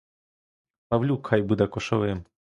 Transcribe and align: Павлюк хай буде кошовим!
Павлюк 0.87 1.25
хай 1.27 1.41
буде 1.41 1.67
кошовим! 1.67 2.23